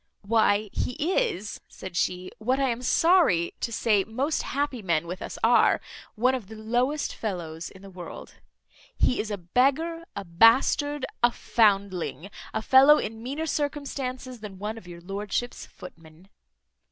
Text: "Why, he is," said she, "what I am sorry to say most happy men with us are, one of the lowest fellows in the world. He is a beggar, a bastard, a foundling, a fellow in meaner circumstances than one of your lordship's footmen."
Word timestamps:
"Why, 0.23 0.71
he 0.73 0.93
is," 0.93 1.61
said 1.67 1.95
she, 1.95 2.31
"what 2.39 2.59
I 2.59 2.69
am 2.69 2.81
sorry 2.81 3.53
to 3.59 3.71
say 3.71 4.03
most 4.03 4.41
happy 4.41 4.81
men 4.81 5.05
with 5.05 5.21
us 5.21 5.37
are, 5.43 5.79
one 6.15 6.33
of 6.33 6.47
the 6.47 6.55
lowest 6.55 7.13
fellows 7.13 7.69
in 7.69 7.83
the 7.83 7.89
world. 7.91 8.33
He 8.97 9.19
is 9.19 9.29
a 9.29 9.37
beggar, 9.37 10.05
a 10.15 10.25
bastard, 10.25 11.05
a 11.21 11.31
foundling, 11.31 12.31
a 12.51 12.63
fellow 12.63 12.97
in 12.97 13.21
meaner 13.21 13.45
circumstances 13.45 14.39
than 14.39 14.57
one 14.57 14.79
of 14.79 14.87
your 14.87 15.01
lordship's 15.01 15.67
footmen." 15.67 16.29